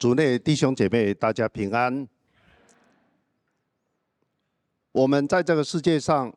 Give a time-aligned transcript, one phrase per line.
[0.00, 2.08] 主内弟兄姐妹，大家平安。
[4.92, 6.34] 我们在这个世界上，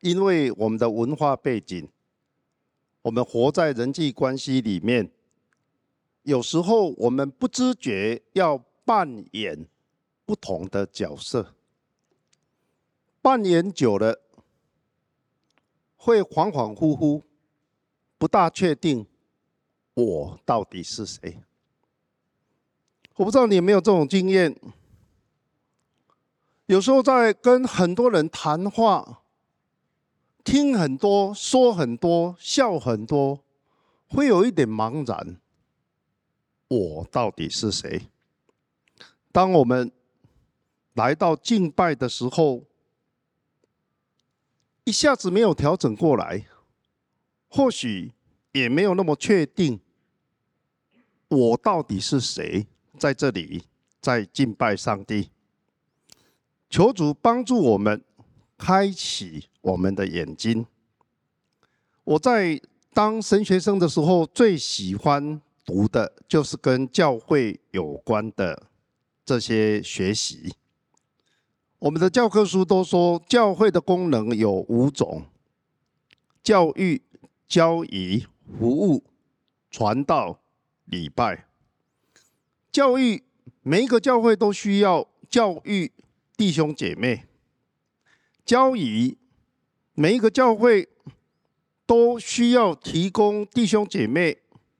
[0.00, 1.86] 因为我们的文化背景，
[3.02, 5.10] 我们活在人际关系里面，
[6.22, 8.56] 有时候我们不知觉要
[8.86, 9.66] 扮演
[10.24, 11.54] 不同的角色，
[13.20, 14.22] 扮演久了，
[15.96, 17.22] 会恍恍惚惚，
[18.16, 19.06] 不大确定
[19.92, 21.38] 我到底是谁。
[23.16, 24.56] 我不知道你有没有这种经验，
[26.66, 29.22] 有时候在跟很多人谈话，
[30.42, 33.38] 听很多，说很多，笑很多，
[34.08, 35.36] 会有一点茫然。
[36.66, 38.08] 我到底是谁？
[39.30, 39.92] 当我们
[40.94, 42.64] 来到敬拜的时候，
[44.82, 46.46] 一下子没有调整过来，
[47.46, 48.12] 或许
[48.50, 49.78] 也没有那么确定，
[51.28, 52.66] 我到底是谁？
[52.98, 53.64] 在这里，
[54.00, 55.30] 在敬拜上帝，
[56.70, 58.02] 求主帮助我们
[58.56, 60.66] 开启我们的眼睛。
[62.04, 62.60] 我在
[62.92, 68.66] 当神学生的时候，最喜欢读的就是跟教会有关的
[69.24, 70.54] 这些学习。
[71.78, 75.24] 我们的教科书都说，教会的功能有五种：
[76.42, 77.02] 教育、
[77.48, 78.26] 交谊、
[78.58, 79.04] 服务、
[79.70, 80.40] 传道、
[80.84, 81.46] 礼拜。
[82.74, 83.22] 教育，
[83.62, 85.92] 每一个教会都需要教育
[86.36, 87.22] 弟兄姐妹；
[88.44, 89.16] 交谊，
[89.92, 90.88] 每一个教会
[91.86, 94.38] 都需要提供弟兄姐妹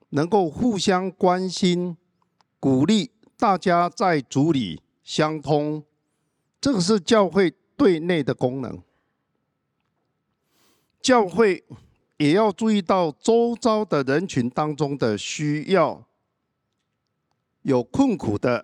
[0.09, 1.95] 能够互相关心、
[2.59, 5.81] 鼓励，大家在主里相通。
[6.59, 8.83] 这个是教会对内的功能。
[11.01, 11.63] 教会
[12.17, 16.04] 也要注意到周遭的人群当中的需要。
[17.65, 18.63] 有困苦的，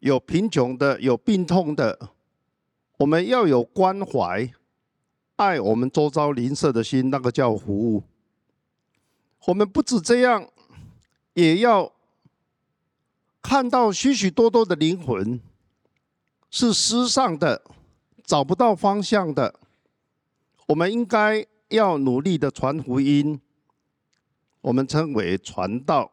[0.00, 2.10] 有贫穷的，有病痛的，
[2.98, 4.50] 我们要有关怀，
[5.36, 8.02] 爱我们周遭邻舍的心，那个叫服务。
[9.46, 10.50] 我们不止这样，
[11.34, 11.92] 也要
[13.40, 15.40] 看到许许多多的灵魂
[16.50, 17.62] 是失丧的，
[18.24, 19.54] 找不到方向的，
[20.66, 23.40] 我们应该要努力的传福音，
[24.62, 26.10] 我们称为传道。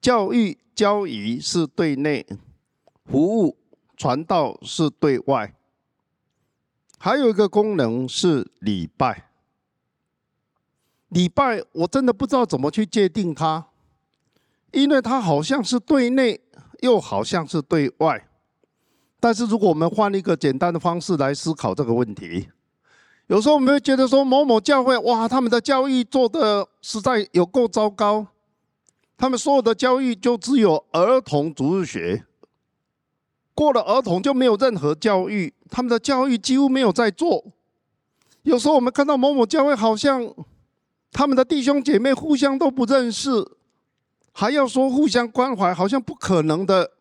[0.00, 2.26] 教育、交谊是对内，
[3.04, 3.58] 服务、
[3.96, 5.54] 传道是对外。
[6.98, 9.30] 还有一个功能是礼拜。
[11.08, 13.66] 礼拜我真的不知道怎么去界定它，
[14.70, 16.40] 因为它好像是对内，
[16.80, 18.28] 又好像是对外。
[19.18, 22.48] 但是如果我们换一个简单的方式来思考这个问题，
[23.26, 28.28] 有时候我们会觉得说某某教会，哇，他们的教育做的实在有够糟糕。
[29.20, 32.24] 他们所有的教育就只有儿童主日学，
[33.54, 37.44] 过了儿童就没有任何教育，他们的教育几乎没有在做。
[38.44, 40.34] 有时候我们看到某某教会，好像
[41.12, 43.30] 他们的弟兄姐妹互相都不认识，
[44.32, 46.92] 还要说互相关怀，好像不可能的。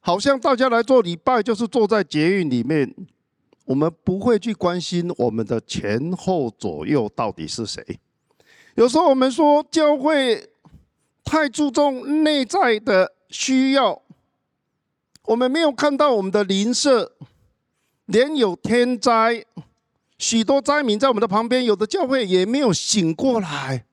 [0.00, 2.92] 好像大家来做礼拜，就是坐在捷运里面，
[3.66, 8.00] 我们不会去关心我们的前后左右到底是谁。
[8.74, 10.50] 有时候我们说教会
[11.24, 14.00] 太注重内在的需要，
[15.24, 17.12] 我们没有看到我们的邻舍，
[18.06, 19.44] 连有天灾，
[20.16, 23.84] 许多灾民在我们的旁边，有的教会也没有醒过来。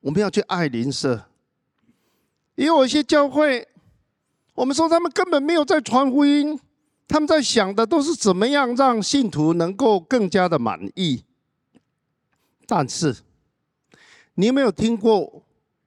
[0.00, 1.26] 我们要去爱邻舍，
[2.56, 3.68] 也有一些教会，
[4.54, 6.60] 我们说他们根本没有在传福音，
[7.08, 11.24] 他们在想的都是怎么样让信徒能够更加的满意，
[12.66, 13.16] 但是。
[14.34, 15.42] 你有没有听过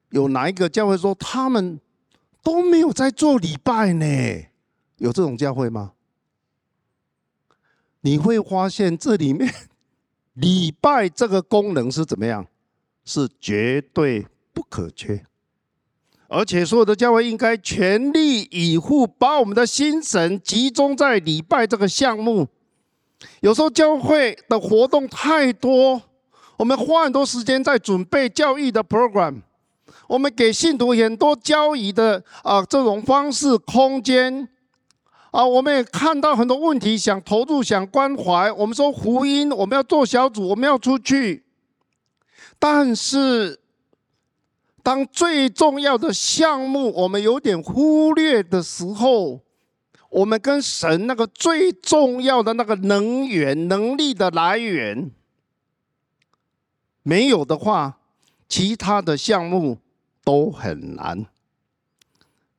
[0.09, 1.79] 有哪一个教会说他们
[2.41, 4.05] 都没有在做礼拜呢？
[4.97, 5.93] 有这种教会吗？
[8.01, 9.53] 你会发现这里面
[10.33, 12.45] 礼拜这个功能是怎么样？
[13.05, 15.25] 是绝对不可缺，
[16.29, 22.47] 而且所有的教会应该全力以赴，把我们的心神集中在礼拜这个项目。
[23.41, 26.01] 有时候教会的活动太多。
[26.57, 29.41] 我们花很多时间在准备教育的 program，
[30.07, 34.47] 我们给信徒很多交易的啊这种方式空间，
[35.31, 38.51] 啊，我们也看到很多问题，想投入，想关怀。
[38.51, 41.43] 我们说福音，我们要做小组，我们要出去，
[42.59, 43.59] 但是
[44.83, 49.39] 当最重要的项目我们有点忽略的时候，
[50.09, 55.09] 我们跟神那个最重要的那个能源、能力的来源。
[57.03, 57.99] 没有的话，
[58.49, 59.77] 其他的项目
[60.23, 61.25] 都很难。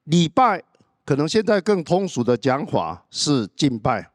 [0.05, 0.62] 礼拜
[1.05, 4.11] 可能现在更通俗的讲法是敬拜。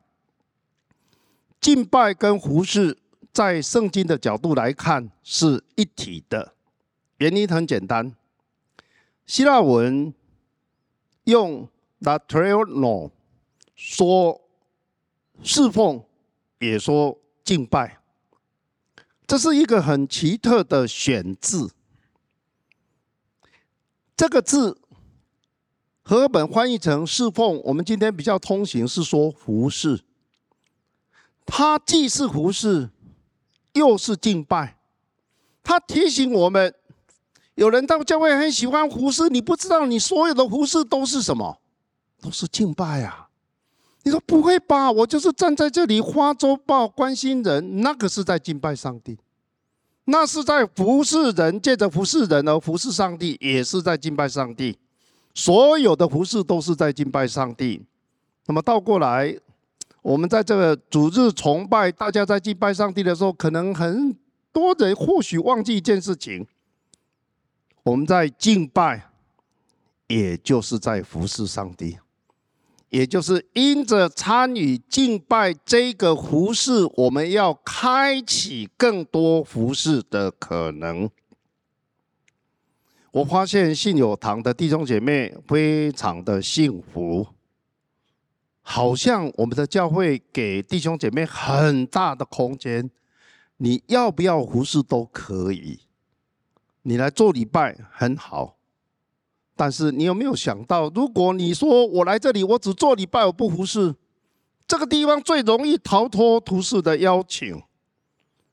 [1.59, 2.97] 敬拜跟服事
[3.33, 6.53] 在圣经的角度来看是一体的，
[7.17, 8.15] 原因很简单，
[9.25, 10.13] 希腊文
[11.25, 11.67] 用
[12.01, 13.11] latreuo
[13.75, 14.41] 说
[15.43, 16.03] 侍奉，
[16.59, 17.98] 也说敬拜，
[19.29, 21.69] 这是一个很奇特的选字。
[24.17, 24.81] 这个字
[26.01, 30.03] 和本翻译成侍奉，我们今天比较通行是说服侍。
[31.45, 32.89] 它既是服侍，
[33.73, 34.79] 又是敬拜。
[35.61, 36.73] 它提醒我们，
[37.53, 41.61] 有人到教会很喜欢服侍，你不知道你所有的服侍都是什么？
[42.19, 43.28] 都是敬拜啊！
[44.03, 44.91] 你说不会吧？
[44.91, 49.17] 我就是站在这里花周报关心人，那个是在敬拜上帝，
[50.05, 54.77] 那是在服侍人，借着服侍人而服侍上帝，也是在敬拜上帝。
[55.33, 57.85] 所有的服侍都是在敬拜上帝。
[58.47, 59.37] 那么倒过来。
[60.01, 64.15] 我们在这个主日崇拜，大家在敬拜上帝的时候，可能很
[64.53, 66.47] 多人或许忘记一件事情：
[67.83, 69.09] 我们在敬拜，
[70.07, 71.99] 也就是在服侍上帝，
[72.89, 81.09] 也就是因着参与敬拜这个服饰，我们要开启更多服饰的可能。
[83.11, 87.27] 我发现信友堂的弟兄姐妹非常的幸福。
[88.61, 92.91] 好像我们的教会给弟兄姐妹很大的空间，
[93.57, 95.79] 你要不要服饰都可以，
[96.83, 98.58] 你来做礼拜很好，
[99.59, 103.93] 但是你有没有想到，如果你说我来这里，我只做礼拜，我不服侍，
[104.65, 107.61] 这个地方最容易逃脱服侍的邀请。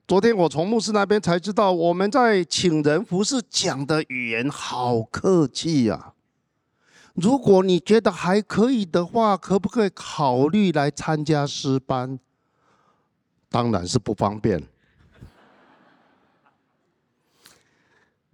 [0.09, 6.13] 昨天我从牧师那边才知道，我们在请人服侍讲的语言好客气呀。
[7.15, 12.19] 如果你觉得还可以的话，可不可以考虑来参加诗班？
[13.49, 14.61] 当然是不方便。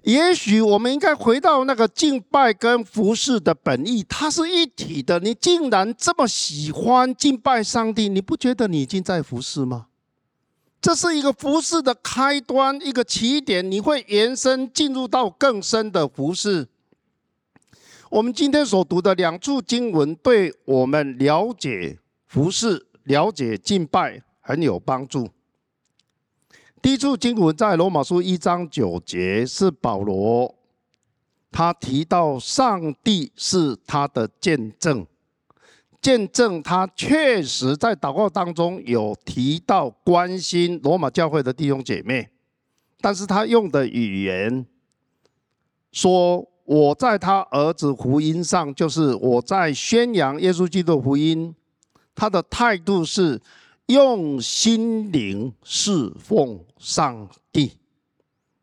[0.02, 5.20] 也许我们应该回到那个敬拜跟服侍的本意，它是一体的。
[5.20, 9.86] 你竟然这么喜欢敬拜上帝，你不觉得你已经在服侍吗？
[10.80, 16.66] 这是一个服侍的开端，一个起点，你会延伸进入到更深的服侍。
[18.10, 25.30] 我们今天所读的两处经文，对我们了解服侍、了解敬拜很有帮助。
[26.82, 30.52] 第一处经文在罗马书一章九节，是保罗，
[31.52, 35.06] 他提到上帝是他的见证，
[36.00, 42.28] 见证他确实在祷告当中有提到关心罗马教会的弟兄姐妹，
[43.00, 44.66] 但是他用的语言
[45.92, 46.46] 说。
[46.64, 51.52] 我在他儿子福音上，就是我在宣扬耶稣基督福音。
[52.14, 53.38] 他的态度是
[53.86, 57.72] 用心灵侍奉上帝，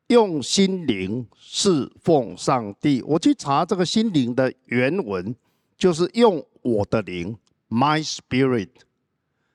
[0.08, 3.02] 用心灵侍奉上帝。
[3.04, 5.36] 我去查这个心灵的原文，
[5.78, 7.38] 就是用我的灵
[7.70, 8.70] ，my spirit。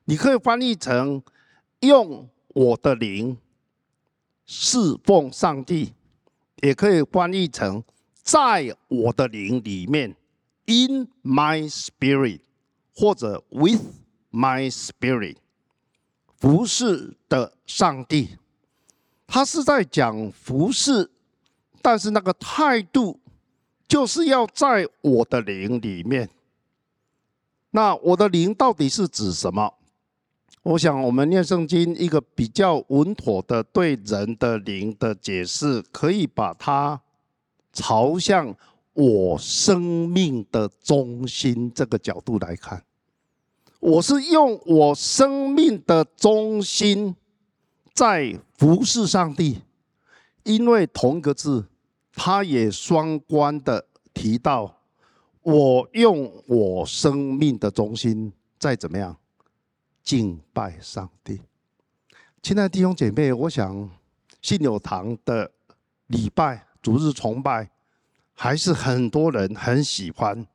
[0.05, 1.23] 你可以翻译成
[1.81, 3.39] 用我的灵
[4.47, 5.93] 侍奉上帝，
[6.63, 7.83] 也可以翻译成。
[8.23, 10.17] 在我的灵里面
[10.65, 12.41] ，in my spirit，
[12.95, 13.83] 或者 with
[14.33, 15.37] my spirit，
[16.45, 18.37] 服侍的上帝，
[19.27, 21.11] 他是在讲服侍，
[21.81, 23.19] 但是那个态度
[23.89, 26.29] 就是要在我的灵里面。
[27.71, 29.73] 那我的灵到底是指什么？
[30.65, 37.01] 我想我们念圣经一个比较稳妥的对人的灵的解释，可以把它。
[37.73, 38.55] 朝向
[38.93, 42.85] 我生命的中心这个角度来看，
[43.85, 47.15] 我是用我生命的中心
[47.93, 49.61] 在服侍上帝，
[50.43, 51.67] 因为同一个字，
[52.15, 54.79] 它也双关的提到，
[55.43, 59.15] 我用我生命的中心在怎么样
[60.03, 61.43] 敬拜上帝。
[62.41, 63.91] 亲爱的弟兄姐妹，我想
[64.41, 65.53] 信友堂的
[66.07, 66.67] 礼拜。
[66.81, 67.71] 主日崇拜
[68.33, 70.47] 还是很多人很喜欢，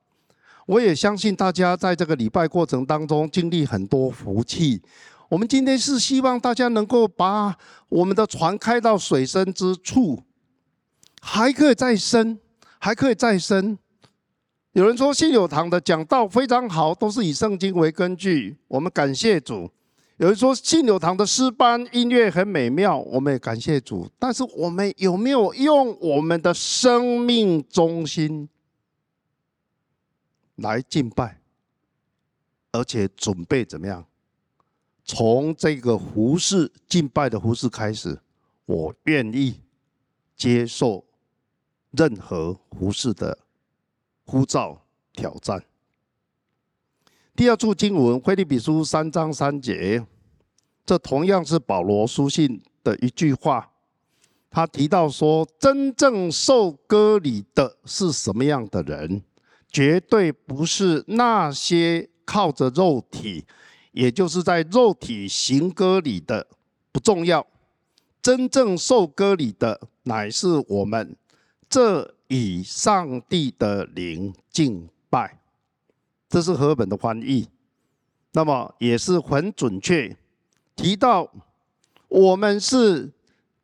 [0.70, 4.80] 我也相信大家在这个礼拜过程当中经历很多福气。
[5.28, 7.58] 我们今天是希望大家能够把
[7.90, 10.22] 我们的船开到水深之处，
[11.22, 12.38] 还可以再深，
[12.78, 13.80] 还可以再深。
[14.74, 19.72] 有人说信友堂的讲道非常好，都是以圣经为根据，我们感谢主。
[20.18, 24.08] 有人说信友堂的诗班音乐很美妙，我们也感谢主。
[24.20, 28.48] 但是我们有没有用我们的生命中心
[30.62, 31.40] 来敬拜，
[32.72, 34.06] 而且准备怎么样？
[35.04, 38.20] 从这个服事敬拜的服事开始，
[38.66, 39.60] 我愿意
[40.36, 41.04] 接受
[41.92, 43.38] 任何服事的
[44.26, 44.82] 呼召
[45.14, 45.64] 挑战。
[47.36, 50.06] 第二处经文，腓立比书三章三节，
[50.86, 53.72] 这同样是保罗书信的一句话。
[54.52, 59.24] 他提到说，真正受割礼的是什么样的人？
[59.72, 63.46] 绝对不是那些靠着肉体，
[63.92, 66.48] 也就是在肉体行割礼的，
[66.92, 67.46] 不重要。
[68.22, 71.16] 真正受割礼的，乃是我们
[71.70, 75.40] 这以上帝的灵敬拜。
[76.28, 77.48] 这是和本的翻译，
[78.34, 80.16] 那么也是很准确，
[80.76, 81.32] 提到
[82.08, 83.12] 我们是。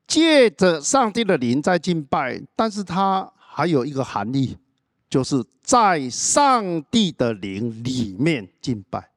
[0.07, 4.55] 借着上帝的灵在敬拜，但是它还有一个含义，
[5.09, 9.11] 就是在上帝的灵里面敬拜。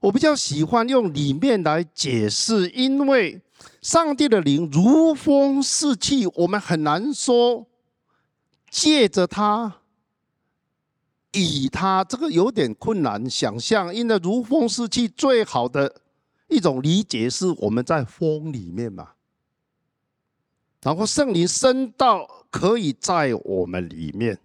[0.00, 3.42] 我比较喜欢用里面来解释，因为
[3.82, 7.66] 上帝的灵如风似气，我们很难说
[8.70, 9.80] 借着它、
[11.32, 13.92] 以它，这个有点困难想象。
[13.92, 16.02] 因为如风似气最好的
[16.48, 19.10] 一种理解是我们在风里面嘛。
[20.80, 24.38] 然后圣灵升到可以在我们里面，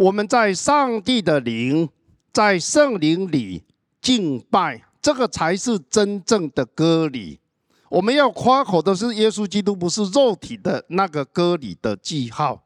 [0.00, 1.86] 我们在上帝的灵，
[2.32, 3.62] 在圣灵里
[4.00, 7.38] 敬拜，这个才是真正的割礼。
[7.90, 12.64] 我们要夸口的是耶稣基督，不是肉体的那个割礼的记号。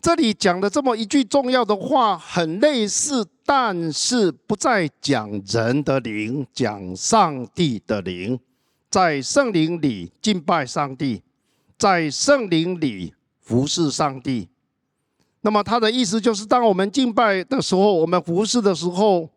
[0.00, 8.40] 这里讲的这么一句重要的话，很类似，但是不再讲人的灵，讲上帝的灵，
[8.90, 11.22] 在圣灵里敬拜上帝。
[11.78, 14.48] 在圣灵里服侍上帝，
[15.42, 19.28] 那么他的意思就是，当我们敬拜的时候，我们服侍的时候，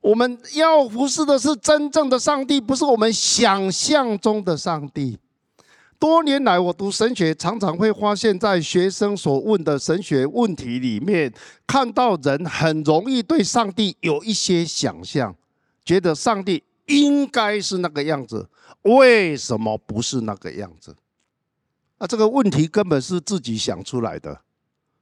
[0.00, 5.18] 我们要服侍的是真正的上帝，不是我们想象中的上帝。
[5.98, 11.32] 多年来，我读神学，常常会发现，在学生所问的神学问题里面，
[11.66, 15.32] 看到人很容易对上帝有一些想象，
[15.84, 18.48] 觉得上帝应该是那个样子，
[18.82, 20.96] 为什么不是那个样子？
[21.98, 24.40] 那这个问题根本是自己想出来的。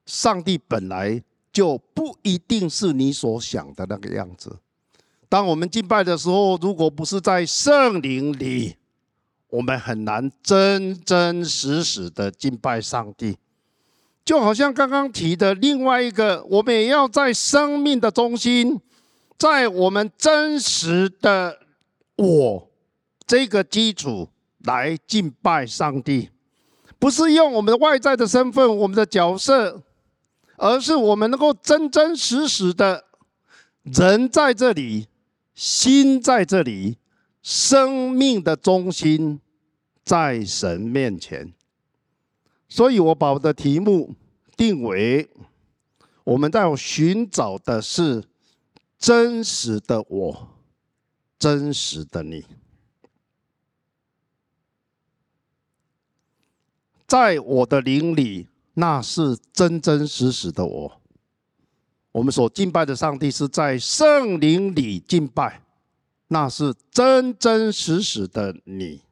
[0.06, 4.58] 上帝本来就不一定是你所想的那个样子。
[5.28, 8.76] 当我们敬拜的时候，如果不是在圣灵里，
[9.48, 13.36] 我们很难真真实实的敬拜上帝。
[14.24, 18.80] 就好像刚刚提的另外一个，我们也要在生命的中心，
[19.38, 21.58] 在我们真实的
[22.16, 22.70] 我
[23.26, 24.28] 这个基础
[24.64, 26.30] 来敬拜上帝。
[26.98, 29.82] 不是用我们的外在的身份、我们的角色，
[30.60, 33.06] 而是我们能够真真实实的
[33.82, 35.08] 人在这里，
[35.54, 36.98] 心在这里，
[37.42, 39.40] 生命的中心
[40.04, 41.54] 在神面前。
[42.68, 44.14] 所以我把我的题目
[44.54, 45.30] 定为：
[46.24, 48.24] 我们在寻找的是
[48.98, 50.48] 真实的我，
[51.38, 52.44] 真实的你。
[57.06, 61.00] 在我的灵里，那是真真实实的我。
[62.12, 65.62] 我们所敬拜的上帝是在圣灵里敬拜，
[66.28, 69.02] 那是真真实实的你。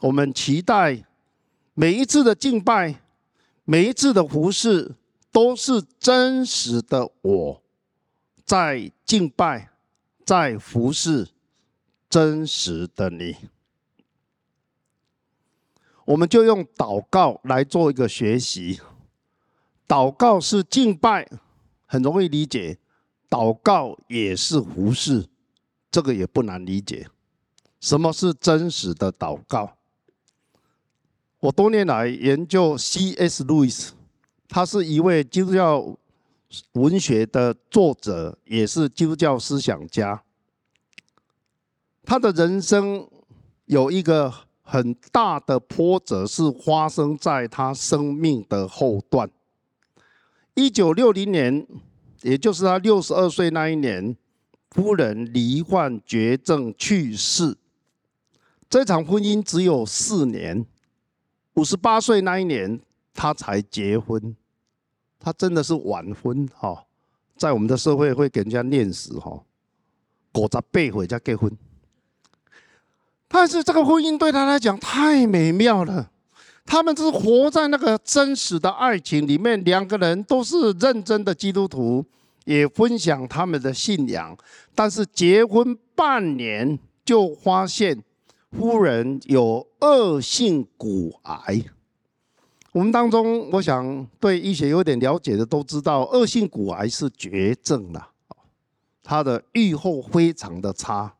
[0.00, 1.04] 我们期待
[1.74, 3.02] 每一次的敬拜，
[3.64, 4.94] 每一次的服侍，
[5.30, 7.62] 都是真实的我
[8.46, 9.70] 在敬拜，
[10.24, 11.28] 在服侍，
[12.08, 13.36] 真实的你。
[16.10, 18.80] 我们就用祷告来做一个学习。
[19.86, 21.28] 祷告是敬拜，
[21.86, 22.78] 很容易理解；
[23.28, 25.28] 祷告也是服事，
[25.88, 27.08] 这个也不难理解。
[27.78, 29.76] 什么是真实的祷告？
[31.38, 33.44] 我多年来研究 C.S.
[33.44, 33.92] 路易斯，
[34.48, 35.96] 他是一位基督教
[36.72, 40.24] 文学的作者，也是基督教思想家。
[42.02, 43.08] 他的人生
[43.66, 44.49] 有一个。
[44.70, 49.28] 很大的波折是发生在他生命的后段。
[50.54, 51.66] 一九六零年，
[52.22, 54.16] 也就是他六十二岁那一年，
[54.70, 57.56] 夫人罹患绝症去世。
[58.68, 60.64] 这场婚姻只有四年，
[61.54, 62.80] 五十八岁那一年
[63.12, 64.36] 他才结婚。
[65.18, 66.86] 他真的是晚婚哈，
[67.36, 69.42] 在我们的社会会给人家念死哈，
[70.34, 71.50] 五十八岁才结婚。
[73.32, 76.10] 但是这个婚姻对他来讲太美妙了，
[76.66, 82.04] 他们是活在那个真实的爱情里面，两个人都是认真的基督徒，
[82.44, 84.36] 也分享他们的信仰。
[84.74, 88.02] 但是结婚半年就发现
[88.50, 91.62] 夫人有恶性骨癌。
[92.72, 98.08] 我们当中，我想对医学有点了解的都知道，恶性骨癌是绝症了，
[99.04, 101.14] 它的预后非常的差。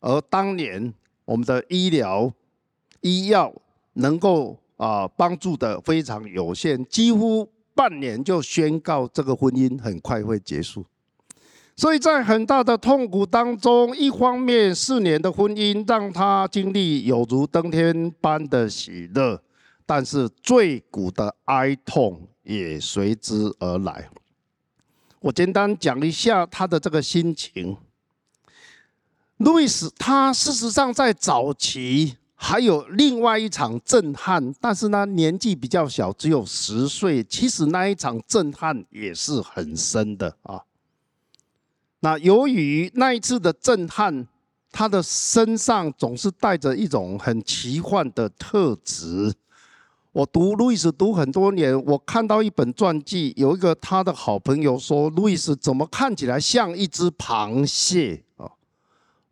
[0.00, 0.92] 而当年
[1.26, 2.32] 我们的医疗
[3.02, 3.52] 医药
[3.92, 10.86] 能够啊帮助的非常有限，几乎半年就宣告这个婚姻很快会结束。
[11.76, 19.42] 所以在很大的痛苦当中，一方面四年的婚姻让他经历有如登天般的喜乐。
[19.88, 24.10] 但是最苦的哀痛也随之而来。
[25.20, 27.76] 我简单讲一下他的这个心情。
[29.38, 37.24] 路易斯他事实上在早期还有另外一场震撼，但是呢年纪比较小，只有十岁。
[37.24, 40.62] 其实那一场震撼也是很深的啊。
[42.00, 44.26] 那由于那一次的震撼，
[44.70, 49.32] 他的身上总是带着一种很奇幻的特质。
[50.12, 58.22] 我读路易斯读很多年，我看到一本传记，有一个他的好朋友说，路易斯怎么看起来像一只螃蟹？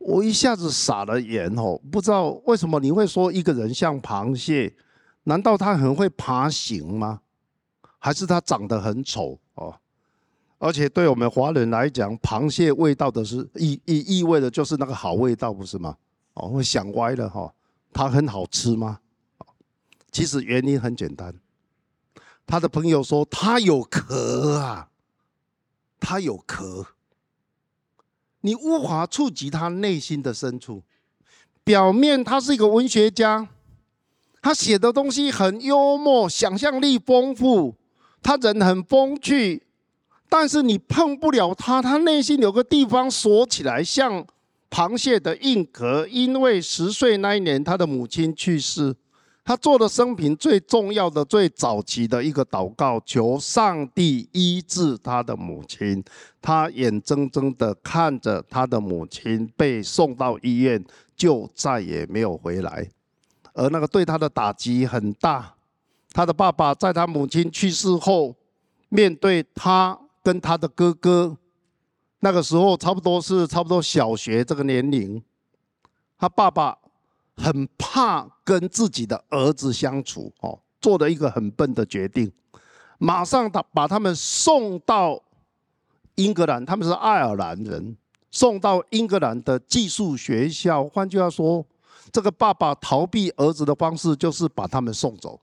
[0.05, 4.77] 我一下子傻了眼哦，不知道为什么你会说一个人像螃蟹？
[5.23, 7.23] 难道他很会爬行吗？
[7.99, 9.75] 还是他长得很丑哦？
[10.59, 15.97] 而且对我们华人来讲，螃蟹味道的是意意意味的就是那个好味道，不是吗？
[16.35, 17.51] 哦，我想歪了哈，
[17.93, 19.01] 它很好吃吗？
[20.13, 21.35] 其实原因很简单，
[22.47, 24.91] 他的朋友说他有壳啊，
[25.99, 26.87] 他有壳，
[28.45, 30.83] 你无法触及他内心的深处。
[31.65, 33.49] 表面他是一个文学家，
[34.43, 37.75] 他写的东西很幽默，想象力丰富，
[38.23, 39.63] 他人很风趣，
[40.29, 44.27] 但是你碰不了他，他内心有个地方锁起来，像
[44.69, 46.07] 螃蟹的硬壳。
[46.07, 48.95] 因为十岁那一年，他的母亲去世。
[49.47, 56.03] 他做了生平最重要的、最早期的一个祷告，求上帝医治他的母亲。
[56.41, 60.83] 他眼睁睁的看着他的母亲被送到医院，
[61.15, 62.89] 就再也没有回来。
[63.53, 65.55] 而那个对他的打击很大。
[66.15, 68.35] 他的爸爸在他母亲去世后，
[68.89, 71.37] 面对他跟他的哥哥，
[72.21, 75.23] 那个时候差不多是差不多小学这个年龄，
[76.17, 76.79] 他爸爸。
[77.37, 82.31] 很怕跟自己的儿子相处，哦，做了一个很笨的决定，
[82.99, 85.21] 马上他把他们送到
[86.15, 87.97] 英格兰，他们是爱尔兰人，
[88.31, 90.85] 送到英格兰的寄宿学校。
[90.85, 91.67] 换句话说，
[92.13, 95.41] 这个爸爸逃避儿子的方式就是把他们送走。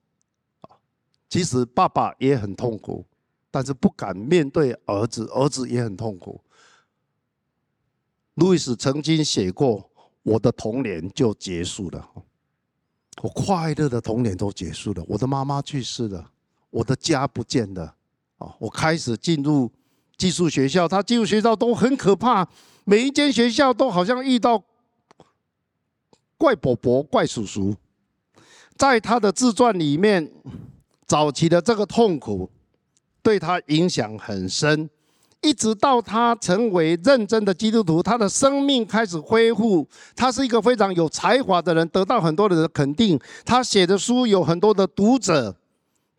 [1.28, 3.06] 其实爸爸也很痛苦，
[3.52, 6.42] 但是不敢面对儿子，儿子也很痛苦。
[8.36, 9.91] 路易斯曾经写过。
[10.24, 12.10] 我的童年就结束了，
[13.22, 15.04] 我快乐的童年都结束了。
[15.08, 16.32] 我的妈妈去世了，
[16.70, 17.96] 我的家不见了。
[18.38, 19.72] 啊，我开始进入
[20.18, 22.48] 寄宿学校，他寄宿学校都很可怕，
[22.86, 24.64] 每一间学校都好像遇到
[26.38, 27.76] 怪伯伯、怪叔叔。
[28.78, 30.32] 在他的自传里面，
[31.06, 32.50] 早期的这个痛苦
[33.22, 34.90] 对他影响很深。
[35.42, 39.88] 一直到他成为认真的基督徒，他的生命开始恢复。
[40.16, 43.20] 他是一个非常有才华的人，得到很多人的肯定。
[43.44, 45.56] 他写的书有很多的读者。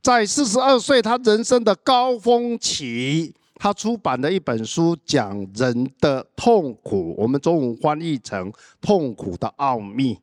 [0.03, 7.15] 在四十二岁，他人生的高峰期，他出版了一本书，讲人的痛苦。
[7.17, 10.15] 我们中文翻译成《痛苦的奥秘》。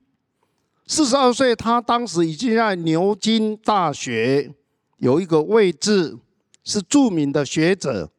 [0.86, 4.52] 四十二岁，他当时已经在牛津大学
[4.98, 6.18] 有一个位置，
[6.66, 8.10] 是著名的学者。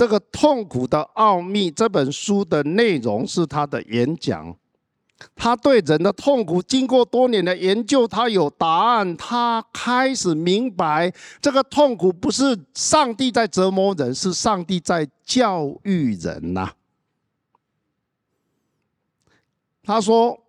[0.00, 4.56] 这个痛苦的奥秘这本书的内容是他的演讲，
[5.36, 16.70] 他对人的痛苦经过多年的研究，他有答案，他开始明白这个痛苦不是上帝在折磨人，是上帝在教育人呐。
[19.84, 20.40] 他说，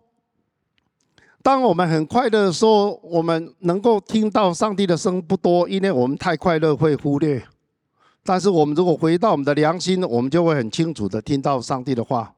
[1.44, 7.46] 当我们很快乐的时候，我们能够听到上帝的声不多，因为我们太快乐会忽略。
[8.24, 12.36] 但是我们如果回到我们的良心，我们就会很清楚的听到上帝的话。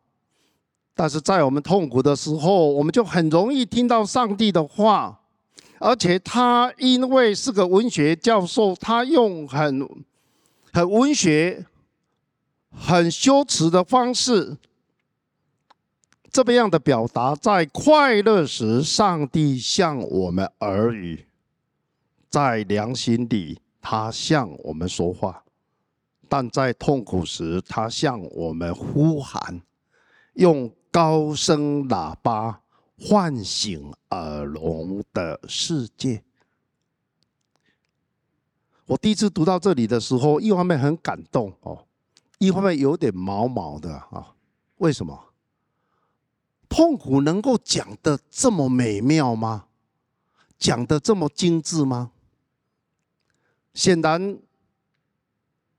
[0.95, 5.19] 但是在我们痛苦的时候，我们就很容易听到上帝的话。
[5.79, 9.85] 而且他因为是个文学教授，他用很
[10.71, 11.65] 很文学、
[12.71, 14.55] 很修辞的方式，
[16.31, 21.25] 这么样的表达：在快乐时，上帝向我们耳语；
[22.29, 25.42] 在良心里，他向我们说话。
[26.33, 29.61] 但在痛苦时，他向我们呼喊，
[30.33, 32.59] 用高声喇叭
[32.99, 36.23] 唤醒耳聋的世界。
[38.87, 41.85] 我第一次读到这里的时候，一方面很感动哦，
[42.39, 44.33] 一方面有点毛毛的啊。
[44.77, 45.25] 为什么？
[46.67, 49.65] 痛苦能够讲得这么美妙吗？
[50.57, 52.09] 讲得这么精致吗？
[53.75, 54.39] 显然，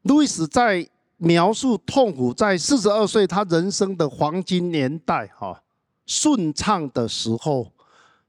[0.04, 5.62] 路易斯在描述痛苦，在四十二岁他人生的黄金年代，哈，
[6.06, 7.72] 顺畅的时候，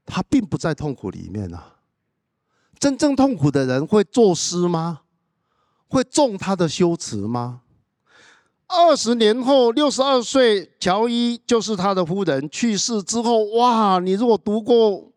[0.06, 1.76] 他并不在痛苦里面啊。
[2.80, 5.02] 真正痛苦的人会作诗吗？
[5.88, 7.62] 会诵他的修辞吗？
[8.68, 14.00] 二十年后，六十二岁，乔伊就是他的夫人去世之后，哇！
[14.00, 15.12] 你如果读过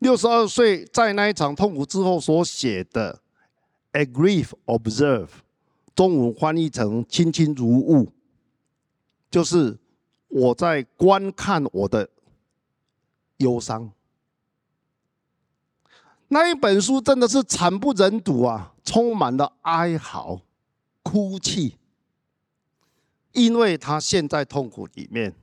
[0.00, 3.20] 六十二岁在那一场痛苦之后所写的。
[3.92, 5.28] A grief observe，
[5.98, 8.06] 中文翻译成“卿卿如晤”，
[9.28, 9.76] 就是
[10.28, 12.08] 我在观看我的
[13.38, 13.90] 忧伤。
[16.28, 20.40] 那一本书真的是惨不忍睹啊，充满了哀嚎、
[21.02, 21.74] 哭泣，
[23.32, 25.34] 因为他陷在痛苦里面。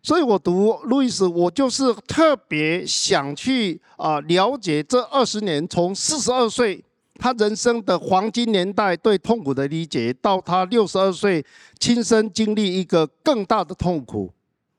[0.00, 6.84] 所以我读路易斯，我就是特别想去啊了解这二十年，从四十二岁。
[7.16, 11.44] 他人生的黄金年代对痛苦的理解，到他六十二岁
[11.78, 14.32] 亲身经历一个更大的痛苦，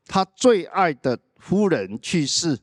[0.06, 2.60] 他最爱的夫人去世，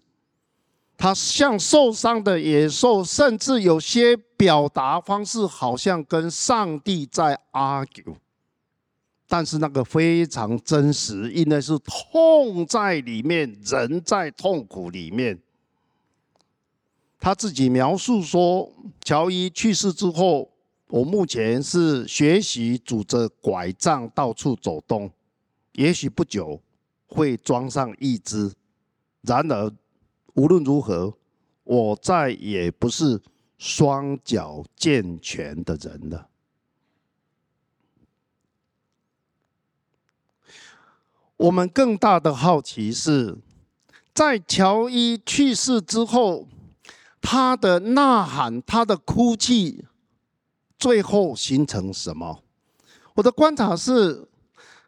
[0.98, 8.16] 他像受伤的野兽，甚至有些表达方式好像跟上帝在 argue，
[9.26, 15.40] 但是那个非常真实，因为是痛在里面，人在痛苦里面。
[17.24, 18.68] 他自己描述说，
[19.04, 20.50] 乔伊去世之后，
[20.88, 25.08] 我目前是学习拄着拐杖到处走动，
[25.74, 26.60] 也许不久
[27.06, 28.52] 会装上义肢。
[29.20, 29.72] 然而，
[30.34, 31.16] 无论如何，
[31.62, 33.22] 我再也不是
[33.56, 36.28] 双脚健全的人了。
[41.36, 43.38] 我们更大的好奇是，
[44.12, 46.48] 在乔伊去世之后。
[47.22, 49.84] 他的呐喊，他的哭泣，
[50.76, 52.40] 最后形成什么？
[53.14, 54.28] 我的观察是，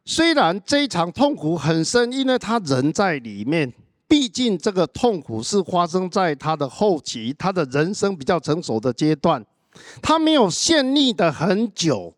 [0.04, 3.72] 虽然这一场痛苦很深，因为他人在里面，
[4.08, 9.46] 毕竟这个痛苦是发生在他的后期，他的人生比较成熟的阶段，
[10.02, 12.14] 他没有陷溺的很久。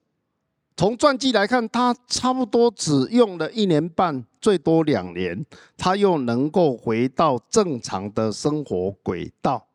[0.76, 5.44] 从传记来看，他差不多只用了一年半，最多两年，
[5.76, 9.66] 他又能够回到正常的生活轨道。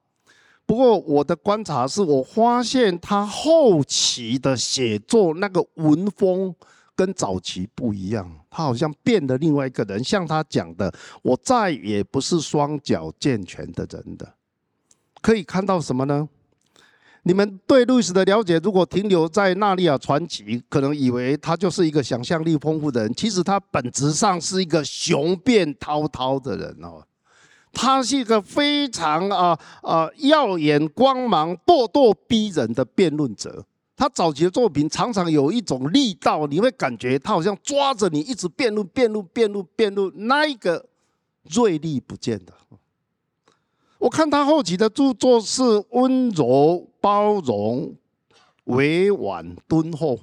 [0.71, 6.55] 不过我的观察是，我发现他后期的写作那个文风
[6.95, 10.01] 跟早期不一样，他好像变了另外一个人。
[10.01, 10.89] 像他讲的，
[11.23, 14.33] 我再也不是双脚健全的人的。
[15.21, 16.29] 可以看到什么呢？
[17.23, 27.03] 你们对路易斯的了解，如果停留在《纳尼亚传奇》，可能以为他就是一个想象力丰富的人，其实他本质上是一个雄辩滔滔的人哦。
[27.73, 33.65] 他是一个非常啊啊耀眼光芒、咄咄逼人的辩论者。
[33.95, 40.87] 他早期的作品常常有一种力道，你会感觉他好像抓着你一直辩论、辩论、辩论、辩论，那一个
[41.43, 42.53] 锐利不见的。
[43.99, 47.95] 我看他后期的著作是温柔、包容、
[48.63, 50.19] 委婉、敦厚，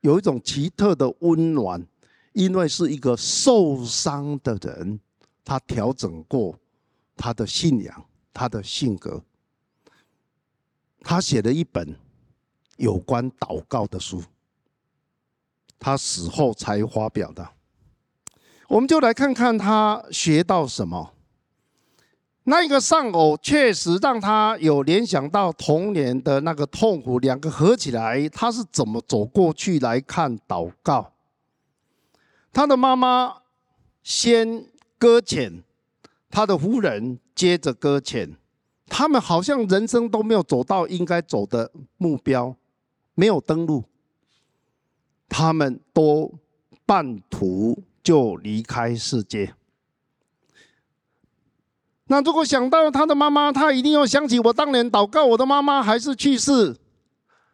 [0.00, 1.86] 有一种奇特的温暖，
[2.32, 4.98] 因为是一个受伤的人，
[5.44, 6.58] 他调整过。
[7.22, 8.04] 他的信仰，
[8.34, 9.22] 他的性格，
[11.02, 11.96] 他写了一本
[12.78, 14.24] 有关祷告的书，
[15.78, 17.48] 他死后才发表的。
[18.66, 21.12] 我们就来看看他学到什么。
[22.42, 31.12] 那一个丧偶确实让他有联想到童年的那个痛苦，两个合起来，他是怎么走过去来看祷告？
[32.52, 33.42] 他的妈妈
[34.02, 34.66] 先
[34.98, 35.62] 搁浅。
[36.32, 38.36] 他的夫人接着搁浅，
[38.86, 42.56] 他们好像人生都没有走到应该走的目标，
[43.14, 43.84] 没有登陆，
[45.28, 46.38] 他们都
[46.86, 49.54] 半途就离开世界。
[52.06, 56.76] 那如果想到他的妈妈，他一定要想起我当年祷告，我的妈妈还是去世。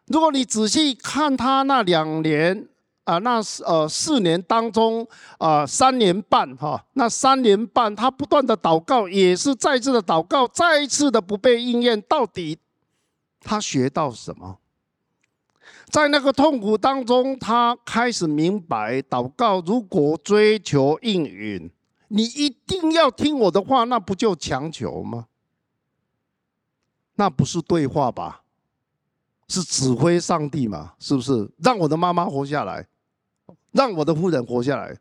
[0.07, 2.69] 如果你仔细看他那两年。
[3.09, 5.07] 啊，那呃四年当中
[5.39, 11.99] 啊，三年半哈，那三年半他不断的祷告，也是再次的祷告，再一次的不被应验。
[12.03, 12.59] 到底
[13.41, 14.59] 他学到什么？
[15.89, 21.71] 在那个痛苦当中，他开始明白，祷告如果追求应允，
[22.09, 25.25] 你一定要听我的话，那不就强求吗？
[27.15, 28.43] 那不是对话吧？
[29.47, 30.93] 是指挥上帝嘛？
[30.99, 31.49] 是不是？
[31.57, 32.85] 让我的妈妈活下来，
[33.71, 34.97] 让我的夫人活下来。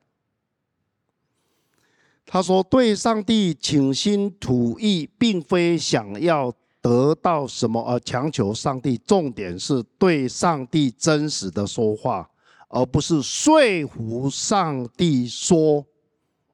[2.30, 6.52] 他说：“对上帝倾心吐意，并非想要
[6.82, 8.98] 得到什么而强求上帝。
[8.98, 12.30] 重点是对上帝真实的说话，
[12.68, 15.86] 而不是说服上帝说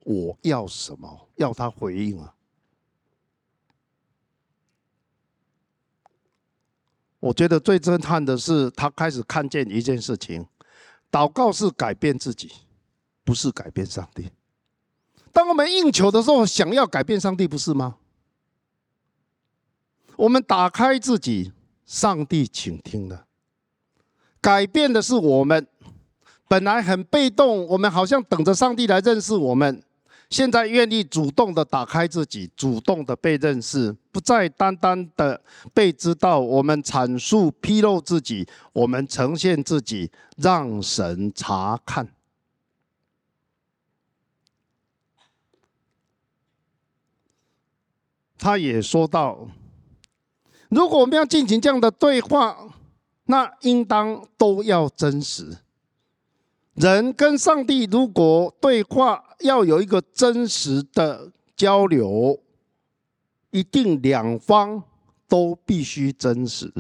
[0.05, 2.33] 我要什么，要他回应啊。”
[7.18, 10.46] 我觉得最震撼的是，他开始看见一件事情：
[11.14, 12.50] 祷告是改变自己，
[13.22, 14.33] 不是改变上帝。
[15.33, 17.98] 当我们应求的时候，想要改变上帝，不是吗？
[20.16, 21.53] 我们打开自己，
[21.87, 23.27] 上帝请听的。
[24.40, 25.68] 改变的是我们，
[26.48, 29.85] 本来很被动，我们好像等着上帝来认识我们。
[30.30, 35.40] 现在愿意主动的打开自己，主动的被认识，不再单单的
[35.72, 36.40] 被知道。
[36.40, 42.08] 我们阐述、披露自己，我们呈现自己，让神察看。
[48.37, 49.48] 他也说到，
[50.68, 52.74] 如果我们要进行这样的对话，
[53.26, 55.58] 那应当都要真实。
[56.74, 62.38] 人跟上帝如果对话，要有一个真实的交流，
[63.50, 64.82] 一定两方
[65.28, 66.72] 都必须真实。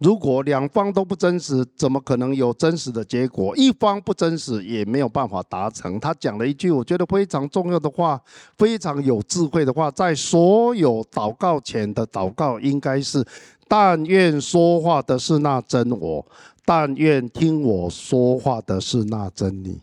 [0.00, 3.54] 如果两方都不真实，怎么可能有真实的结果？
[3.54, 6.00] 一方不真实，也没有办法达成。
[6.00, 8.18] 他讲了一句我觉得非常重要的话，
[8.56, 13.22] 非常有智慧的话，在所有祷告前的祷告，应该是：
[13.70, 16.26] 但愿说话的是那真我，
[16.64, 19.80] 但愿听我说话的是那真理。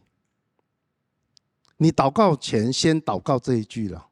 [1.78, 4.08] 你祷告前先祷告这一句了。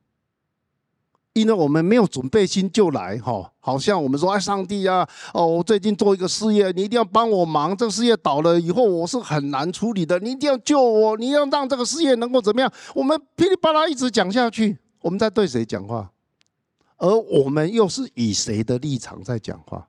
[1.34, 7.76] 因为我们没有准备心就来哈，好像我们说哎，上帝啊，哦，我最近做一个事业，你一定要帮我忙。
[7.76, 12.72] 这个事业倒了以后，我是很难处理的，你一定要救我，你要让这个事业能够怎么样？
[12.94, 16.10] 我们噼里啪啦一直讲下去，我们在对谁讲话？
[16.98, 19.88] 而我们又是以谁的立场在讲话？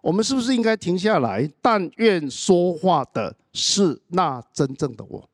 [0.00, 1.50] 我们是不是应该停下来？
[1.60, 5.28] 但愿说话的是那真正的我。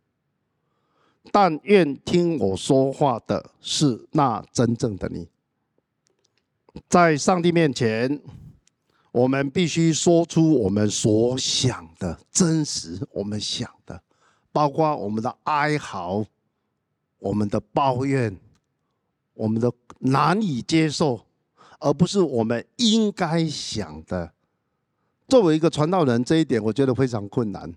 [1.31, 5.29] 但愿听我说话的是那真正的你。
[6.89, 8.21] 在上帝面前，
[9.13, 14.03] 我们必须说出我们所想的真实，我们想的，
[14.51, 16.25] 包括我们的哀嚎、
[17.19, 18.35] 我们的抱怨、
[19.35, 21.27] 我们的难以接受，
[21.79, 24.33] 而不是我们应该想的。
[25.29, 27.73] 作为一个传道人，这一点我觉得非常困难。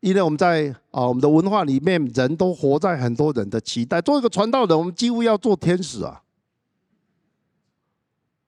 [0.00, 4.02] 因为我们在啊，我们的文化里面，人都活在很多人的期待。
[4.02, 6.22] 做一个传道人，我们几乎要做天使啊！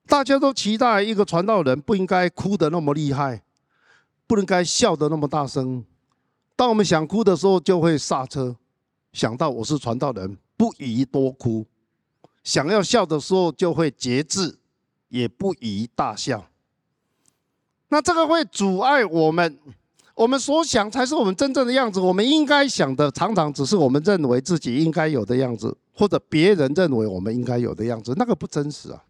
[0.07, 3.43] 大家都期待一个传道人不应该哭得那么厉害，
[4.27, 5.85] 不应该笑得那么大声。
[6.55, 8.55] 当我们想哭的时候，就会刹车，
[9.13, 11.65] 想到我是传道人，不宜多哭；
[12.47, 14.57] 想要笑的时候，就会节制，
[15.09, 16.47] 也不宜大笑。
[17.89, 19.59] 那这个会阻碍我们。
[20.15, 21.99] 我们所想才是我们真正的样子。
[22.01, 29.05] 我们应该想的，常常只是我们认为自己应该有的样子，或者别人认为我们应该有的样子，那个不真实啊。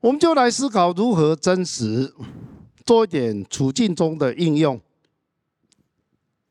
[0.00, 2.14] 我们就来思考如何真实，
[2.84, 4.80] 做一点处境中的应用。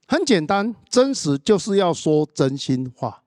[0.08, 3.24] 很简单，真实就是要说真心话。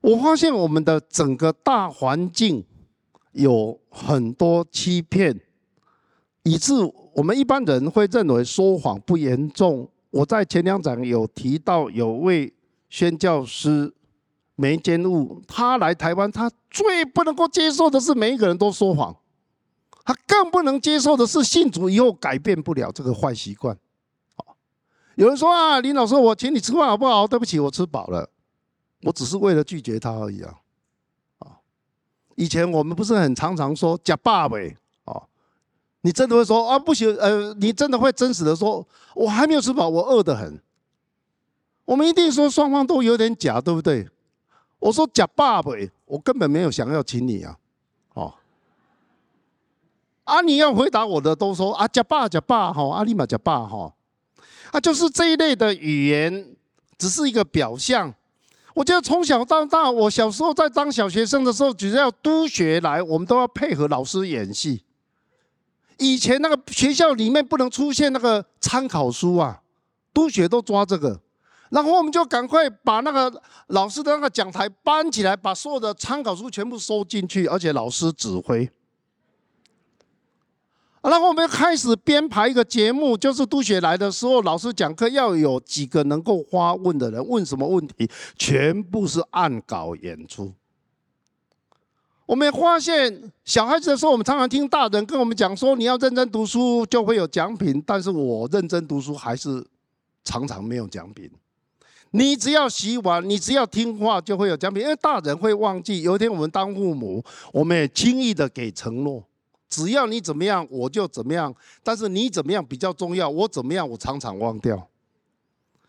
[0.00, 2.64] 我发现我们的整个大环境
[3.32, 5.40] 有很多欺骗，
[6.42, 6.74] 以致。
[7.14, 9.90] 我们一般人会认为说谎不严重。
[10.10, 12.52] 我在前两讲有提到，有位
[12.88, 13.92] 宣教师
[14.54, 19.14] 梅坚雾，他来台湾，他最不能够接受的是每一个人都说谎，
[20.04, 23.76] 他更不能接受的是信主以后改变不了这个坏习惯。
[25.16, 27.26] 有人说啊，林老师，我请你吃饭好不好？
[27.26, 28.30] 对不起，我吃饱了，
[29.02, 30.54] 我只是为了拒绝他而已啊。
[31.38, 31.58] 啊
[32.36, 34.76] 以前我们不是很常常说假爸呗。
[35.04, 35.22] 啊
[36.02, 36.78] 你真的会说啊？
[36.78, 40.58] 不行，呃，你真的会真实的说，我还没有吃饱，我饿得很。
[41.84, 44.08] 我们一定说双方都有点假，对不对？
[44.78, 47.58] 我说假爸呗，我根本没有想要请你啊，
[48.14, 48.32] 哦。
[50.24, 53.92] 啊，你要回答我的都说啊，假爸假爸哈，阿里玛假爸哈，
[54.70, 56.56] 啊，就是这一类的语言，
[56.96, 58.14] 只是一个表象。
[58.74, 64.84] 我觉得从小到大，我小时候在当小学生的时候，只要督学来，我们都要配合老师演戏。
[65.98, 69.60] 以前那个学校里面不能出现那个参考书啊，
[70.14, 71.20] 督学都抓这个，
[71.70, 78.70] 然后我们就赶快把那个老师的那个讲台搬起来，把所有的参考书全部收进去，而且老师指挥。
[81.02, 90.52] 然后我们开始编排一个节目，就是督学来的时候，老师讲课要有几个能够发问的人，问什么问题，全部是按稿演出。
[92.26, 99.66] 我们发现小孩子的时候，我们常常听大人跟我们讲说，你要认真读书就会有奖品，但是我认真读书还是
[100.22, 101.30] 常常没有奖品。
[102.10, 106.02] 你只要洗碗，你只要听话就会有奖品，因为大人会忘记。
[106.02, 109.24] 有一天我们当父母，我们也轻易的给承诺。
[109.70, 111.54] 只要你怎么样，我就怎么样。
[111.82, 114.88] 但是你怎么样比较重要，我怎么样，我常常忘掉。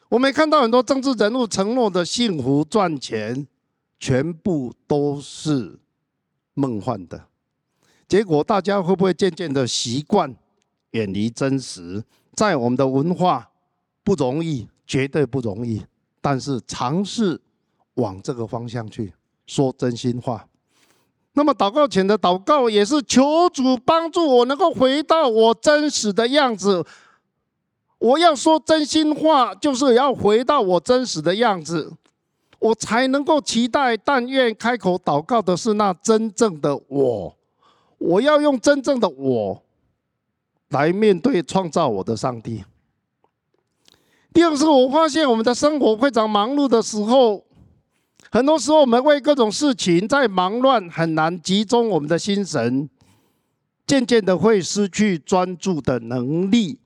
[0.07, 3.47] 我们看到很多政治人物承诺的幸福赚钱，
[3.99, 5.79] 全部都是
[6.53, 7.25] 梦幻的。
[8.07, 10.35] 结果大家会不会渐渐的习惯
[10.91, 12.03] 远离真实？
[12.33, 13.49] 在我们的文化
[14.03, 15.83] 不容易，绝对不容易。
[16.19, 17.41] 但是尝试
[17.95, 19.11] 往这个方向去
[19.47, 20.47] 说真心话。
[21.33, 26.85] 那么祷告前的祷告也是求主帮助我能够回到我真实的样子。
[27.99, 31.93] 我要说真心话，就是要回到我真实的样子，
[32.59, 33.95] 我才能够期待。
[33.95, 37.37] 但愿开口祷告的是那真正的我。
[37.97, 39.63] 我要用真正的我
[40.69, 42.65] 来面对创造我的上帝。
[44.33, 47.45] 第二个是我发现我们的生活非常忙碌的时候。
[48.33, 52.89] 很多时候，我们为各种事情在忙乱，很难集中我们的心神，
[53.85, 56.79] 渐渐的会失去专注的能力。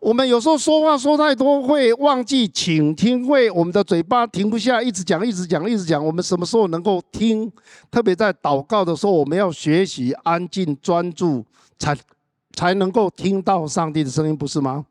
[0.00, 6.04] 我们有时候说话说太多，会忘记倾听，会我们的嘴巴停不下，一直讲，一直讲，一直讲。
[6.04, 7.50] 我们什么时候能够听？
[7.90, 11.42] 特别在祷告的时候，我们要学习安静专注，
[11.78, 11.96] 才
[12.52, 14.84] 才能够听到上帝的声音，不是吗？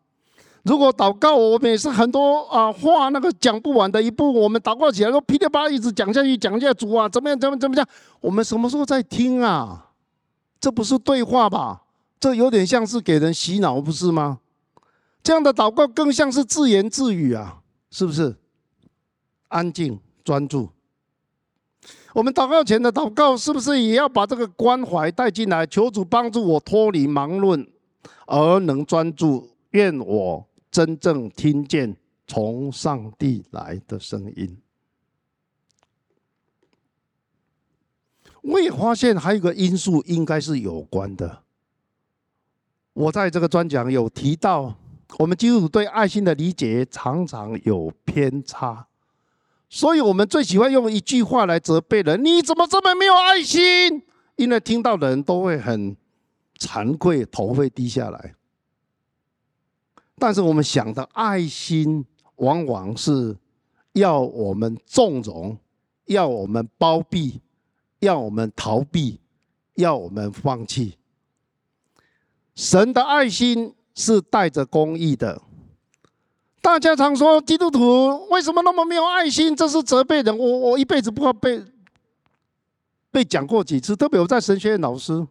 [0.63, 4.33] 如果祷告，我们也是很多啊话，那个讲不完的一步。
[4.33, 7.87] 我们祷告起来，都噼里啪啦一直讲下去，讲下去，主啊，怎么样，怎么怎么样？
[8.19, 9.91] 我们什么时候在听啊？
[10.59, 11.83] 这不是对话吧？
[12.19, 14.39] 这有点像是给人洗脑，不是吗？
[15.23, 17.59] 这样的祷告更像是自言自语啊，
[17.91, 18.35] 是不是？
[19.49, 20.69] 安静专注。
[22.13, 25.65] 我们祷告前的祷告，是不是也要把这个关怀带进来？
[25.67, 27.65] 求主帮助我脱离忙论，
[28.25, 29.49] 而能专注。
[29.71, 30.46] 愿我。
[30.77, 34.55] 真正听见从上帝来的声音，
[38.43, 41.41] 我也发现还有一个因素应该是有关的。
[42.93, 44.75] 我在这个专讲有提到，
[45.17, 48.85] 我们基督徒对爱心的理解常常有偏差，
[49.67, 54.03] 所以我们最喜欢用一句话来责备人：你怎么这么没有爱心？
[54.35, 55.97] 因为听到的人都会很
[56.59, 58.35] 惭愧，头会低下来。
[60.19, 62.03] 但是我们想的爱心，
[62.37, 63.37] 往往是
[63.93, 65.57] 要我们纵容，
[66.05, 67.39] 要我们包庇，
[67.99, 69.19] 要我们逃避，
[69.75, 70.97] 要我们放弃。
[72.55, 75.39] 神的爱心是带着公义的。
[76.63, 79.55] 大家常说基督徒为什么那么没有爱心？
[79.55, 80.35] 这是责备人。
[80.35, 81.63] 我我一辈子不知道被
[83.11, 85.27] 被讲过几次，特别我在神学院老师。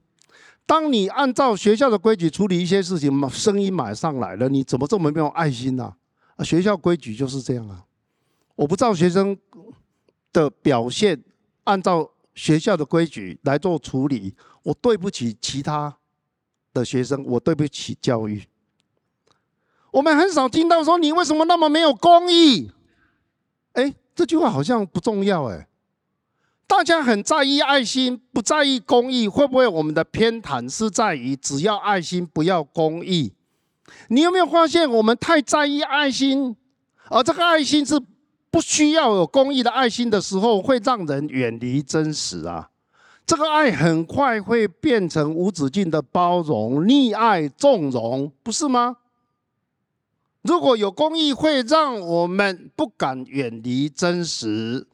[0.67, 5.95] 当你按照学校的规矩处理一些事情，声音马上来了，你怎么这么没有爱心呢？
[6.35, 7.85] 啊，学校规矩就是这样啊！
[8.57, 9.39] 我不照学生
[10.33, 11.23] 的表现，
[11.65, 15.97] 按照学校的规矩来做处理，我对不起其他
[16.75, 18.43] 的学生，我对不起教育。
[19.93, 22.73] 我们很少听到说你为什么那么没有公义？
[23.75, 25.69] 哎，这句话好像不重要哎。
[26.69, 33.33] 大家很在意爱心，不在意公益，会不会我们的偏袒是在于只要爱心，不要公益？
[34.09, 36.57] 你有没有发现，我们太在意爱心，
[37.09, 38.01] 而这个爱心是
[38.51, 42.71] 不需要有公益的爱心的时候，会让人远离真实啊！
[43.25, 48.97] 这个爱很快会变成无止境的包容、溺爱、纵容，不是吗？
[50.43, 54.87] 如果有公益，会让我们不敢远离真实。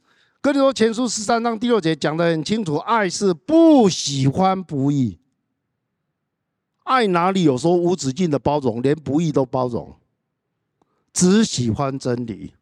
[0.43, 5.17] 哥林多前书十三章第六节讲得很清楚，爱是不喜欢不义。
[6.83, 9.95] 爱哪里有说无止境的包容，连不义都包容，
[11.13, 12.55] 只喜欢真理。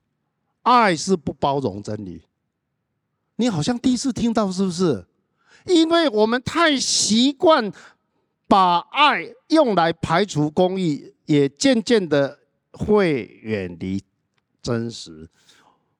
[0.61, 2.21] 爱是不包容真理。
[3.37, 5.03] 你好像第一次听到，是不是？
[5.65, 7.73] 因为我们太习惯
[8.47, 12.37] 把爱用来排除公义，也渐渐的
[12.73, 14.03] 会远离
[14.61, 15.27] 真实。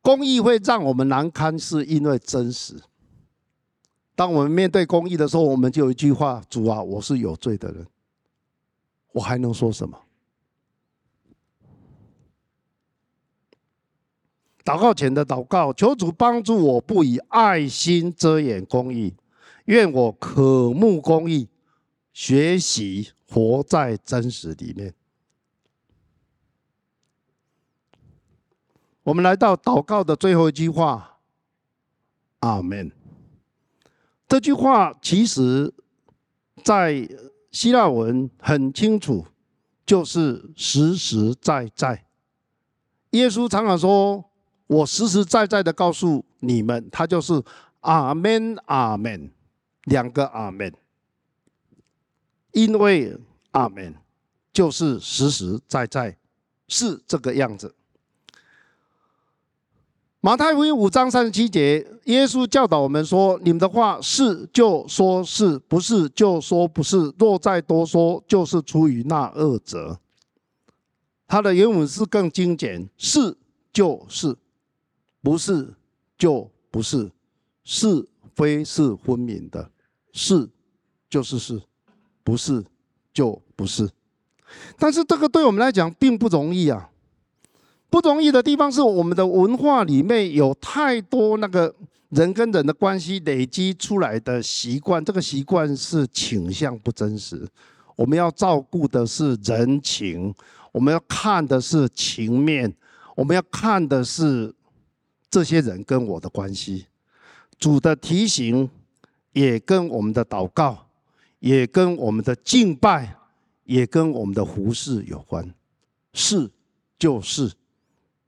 [0.01, 2.81] 公义会让我们难堪，是因为真实。
[4.15, 7.85] 当我们面对公义的时候，我们就有一句话：“主啊，我是有罪的人，
[9.13, 9.97] 我还能说什么？
[14.63, 19.15] 祷告前的祷告，求主帮助我，不以爱心遮掩公义，
[19.65, 21.47] 愿我渴慕公义，
[22.13, 24.93] 学习活在真实里面。
[29.03, 31.17] 我们来到祷告的最后一句话，
[32.39, 32.91] 阿门。
[34.27, 35.73] 这句话其实，
[36.63, 37.09] 在
[37.51, 39.25] 希腊文很清楚，
[39.85, 42.05] 就是实实在在。
[43.09, 44.23] 耶稣常常说
[44.67, 47.43] ：“我实实在在的告诉你们，他就是
[47.79, 49.31] 阿门，阿门，
[49.85, 50.71] 两个阿门。
[52.51, 53.17] 因为
[53.51, 53.95] 阿门
[54.53, 56.15] 就是实实在在，
[56.67, 57.75] 是这个样子。”
[60.23, 67.11] 马太福音五章三十七节，耶稣教导我们说：“你们的话是就说是，不是就说不是。
[67.17, 69.99] 若再多说，就是出于那恶者。”
[71.27, 73.35] 他的原文是更精简：“是
[73.73, 74.37] 就是，
[75.23, 75.73] 不是
[76.19, 77.09] 就不是，
[77.63, 79.71] 是非是分明的，
[80.13, 80.47] 是
[81.09, 81.59] 就是是，
[82.23, 82.63] 不是
[83.11, 83.89] 就不是。”
[84.77, 86.90] 但是这个对我们来讲并不容易啊。
[87.91, 91.75] 不容易的地方是，我们的文化里面有太多那个
[92.07, 97.45] 人跟人的关系累积出来的习惯，这个习惯是倾向不真实。
[97.97, 100.33] 我们要照顾的是人情，
[100.71, 102.73] 我们要看的是情面，
[103.13, 104.55] 我们要看的是
[105.29, 106.85] 这些人跟我的关系。
[107.59, 108.69] 主的提醒
[109.33, 110.87] 也跟我们的祷告，
[111.39, 113.17] 也跟我们的敬拜，
[113.65, 115.53] 也跟我们的服饰有关。
[116.13, 116.49] 是
[116.97, 117.51] 就是。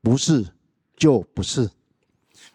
[0.04, 0.46] 不是，
[0.98, 1.70] 就不是。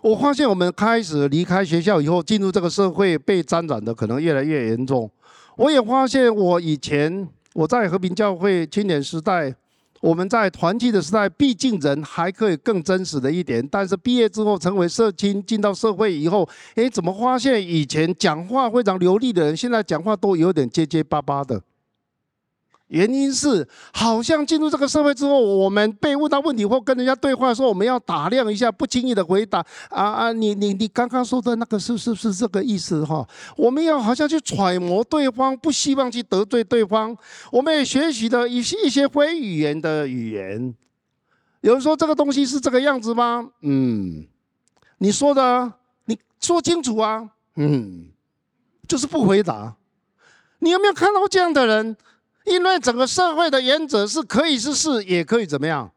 [0.03, 5.11] 我发现我们开始离开学校以后，进入这个社会，被沾染的可能越来越严重。
[5.57, 9.53] 我也发现，我以前我在和平教会青年时代，
[10.03, 13.67] 我们在团契的时代，毕竟人还可以更真实的一点。
[13.67, 21.63] 但是毕业之后，成为社青，进到社会以后，诶，怎么发现以前讲话非常流利的人，现在讲话都有点结结巴巴的？
[22.89, 29.59] 原因是，好像进入这个社会之后，我们被问到问题或跟人家对话的时候，我们要打量一下，不经意的回答。
[29.91, 33.29] 啊啊，你你你刚刚说的那个是是不是这个意思哈？
[33.57, 37.17] 我们要好像去揣摩对方，不希望去得罪对方。
[37.53, 40.75] 我们也学习了一些一些非语言的语言。
[41.61, 43.51] 有人说这个东西是这个样子吗？
[43.61, 44.27] 嗯，
[44.99, 45.73] 你说的，
[46.07, 47.29] 你说清楚啊。
[47.57, 48.07] 嗯，
[48.87, 49.75] 就是不回答。
[50.61, 51.97] 你有没有看到这样的人？
[52.51, 55.91] 因为整个社会的原则是可以是是，也可以怎么样，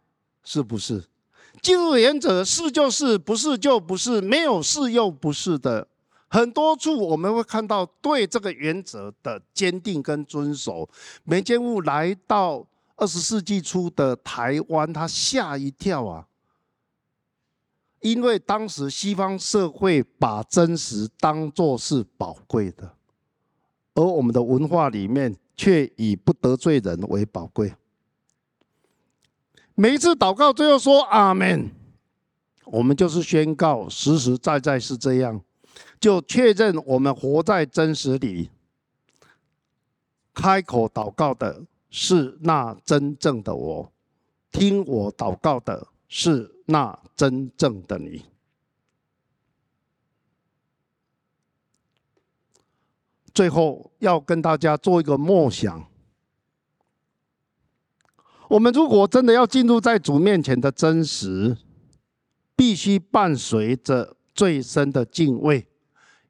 [0.43, 1.05] 是不是？
[1.61, 5.87] 基督的原则是就是，不是就不是，没有是又不是的。
[6.27, 10.89] 很多处我们会看到对这个原则的坚定跟遵守。
[11.23, 16.25] 梅监雾来到二十世纪初的台湾，他吓一跳啊！
[17.99, 22.93] 因为当时西方社会把真实当作是宝贵的，
[23.93, 25.37] 而我们的文化里面。
[25.55, 27.73] 却以不得罪人为宝贵。
[29.75, 31.71] 每一次祷告最后说阿门，
[32.65, 35.41] 我们就是宣告实实在在是这样，
[35.99, 38.49] 就确认我们活在真实里。
[40.33, 43.91] 开口祷告的是那真正的我，
[44.51, 48.25] 听我祷告的是那真正的你。
[53.33, 55.85] 最后要跟大家做一个默想：
[58.49, 61.55] 我们如果真的要进入在主面前的真实，
[62.55, 65.65] 必须伴随着最深的敬畏，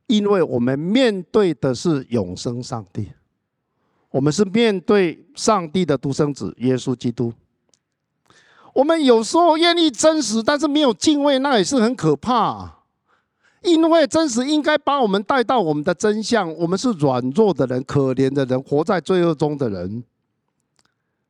[0.07, 3.11] 因为我们面对的是永生上帝，
[4.11, 7.33] 我们是面对上帝的独生子耶稣基督。
[8.73, 12.80] 我们有时候愿意真实，但是没有敬畏，那也是很可怕。
[13.61, 16.51] 因为真实应该把我们带到我们的真相。
[16.55, 20.03] 我们是软弱的人、可怜的人、活在罪恶中的人。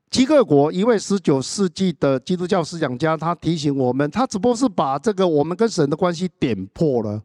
[0.10, 7.22] 齐克国一位十九世纪的基督教思想家，他提醒我们，他只不过是把这个我们跟神的关系点破了。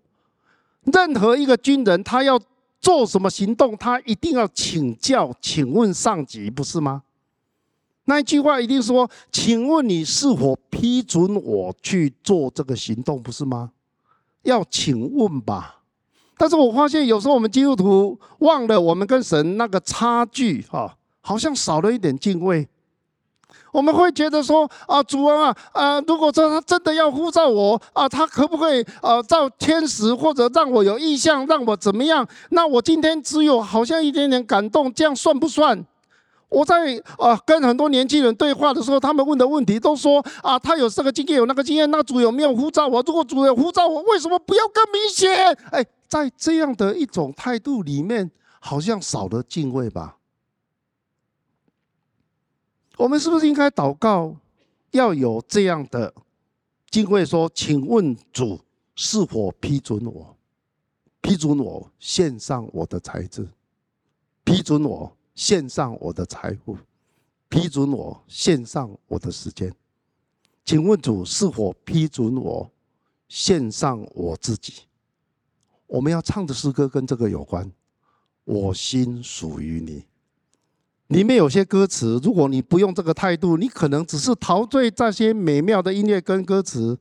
[0.84, 2.40] 任何一个军人，他要
[2.80, 7.02] 做什么行动，他一定要请教、请问上级，不是吗？
[8.04, 13.72] 那一句话一定说：“请问你是否批准我去做这个行动，不是吗？”
[14.46, 15.80] 要请问吧，
[16.38, 22.66] 但是我发现有时候我们基督徒忘了我们跟神那个差距哈，好像少了一点敬畏。
[23.72, 32.26] 我们会觉得说啊，主啊啊，如果说他真的要呼召我啊，他可不可以呃，造天使或者让我有异象，让我怎么样？
[32.50, 35.84] 那我今天只有好像一点点感动，这样算不算？
[36.48, 43.02] 我在啊跟很多年轻人对话的时候，他们问的问题都说啊，他有这个经验，有那个经验，那主有没有呼召我？
[43.02, 45.52] 如果主有呼召我，为什么不要更明显？
[45.70, 48.30] 哎，在这样的一种态度里面，
[48.60, 50.18] 好像少了敬畏吧？
[52.96, 54.36] 我们是不是应该祷告，
[54.92, 56.14] 要有这样的
[56.90, 57.26] 敬畏？
[57.26, 58.60] 说，请问主
[58.94, 60.36] 是否批准我？
[61.20, 63.48] 批准我献上我的才智？
[64.44, 65.15] 批准我？
[65.36, 66.76] 献上我的财富，
[67.48, 69.72] 批准我献上我的时间，
[70.64, 72.68] 请问主是否批准我
[73.28, 74.72] 献上我自己？
[75.86, 77.70] 我们要唱的诗歌跟这个有关。
[78.44, 80.04] 我心属于你，
[81.08, 86.98] 里面有些歌词，如果你不用这个态度，你可能只是陶醉这些美妙的音乐跟歌词。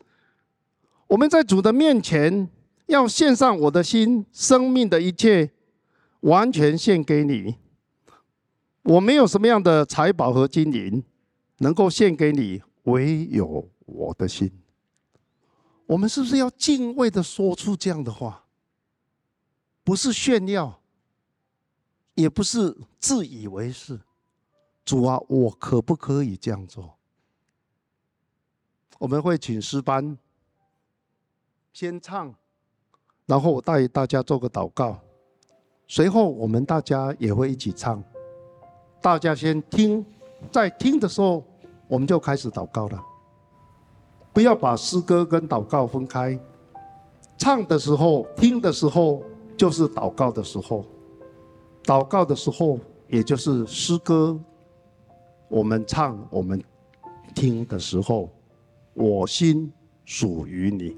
[1.08, 2.50] 我们在主的面前，
[2.88, 5.52] 要献上我的心，生命的一切，
[6.22, 7.56] 完全献给你。
[8.86, 11.04] 我没有什么样的财宝和金银
[11.58, 14.52] 能够献给你，唯有我的心。
[15.88, 18.46] 我们是不是要敬畏的说出这样的话？
[19.84, 20.82] 不是炫耀，
[22.14, 24.00] 也不是自以为是。
[24.84, 27.00] 主啊，我可不可以这样做？
[29.00, 30.16] 我们会请诗班
[31.74, 32.36] 先唱，
[33.26, 35.00] 然后我带大家做个祷告，
[35.88, 38.04] 随后我们大家也会一起唱。
[39.06, 40.04] 大家先听
[40.52, 41.44] 在听的时候
[41.88, 43.00] 我们就开始祷告了。
[44.34, 46.36] 不要把诗歌跟祷告分开。
[47.38, 49.22] 唱的时候听的时候
[49.56, 50.84] 就是祷告的时候。
[51.84, 54.36] 祷告的时候也就是诗歌
[55.50, 56.60] 我们唱我们
[57.36, 58.28] 听的时候。
[58.96, 59.72] 我心
[60.04, 60.96] 属于你。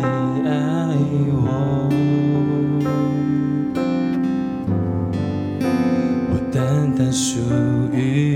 [0.00, 0.96] 你爱
[1.32, 1.88] 我。
[6.30, 7.38] 我单单属
[7.92, 8.29] 于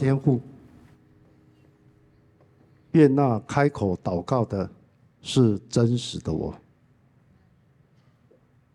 [0.00, 0.40] 天父，
[2.92, 4.70] 愿那开口祷告的
[5.20, 6.54] 是真实的我，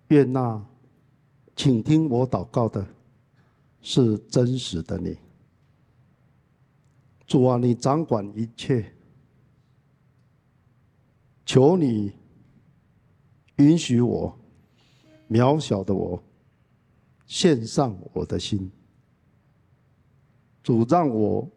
[0.10, 0.64] 愿那
[1.56, 2.86] 倾听我祷告的
[3.82, 5.18] 是真实的你。
[7.26, 8.94] 主啊，你掌管一切，
[11.44, 12.12] 求你
[13.56, 14.38] 允许我
[15.28, 16.22] 渺小的我
[17.26, 18.70] 献上我的心。
[20.66, 21.48] 主让我